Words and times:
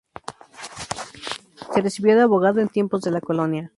Se 1.75 1.79
recibió 1.81 2.15
de 2.15 2.23
abogado 2.23 2.59
en 2.59 2.69
tiempos 2.69 3.01
de 3.03 3.11
la 3.11 3.21
colonia. 3.21 3.69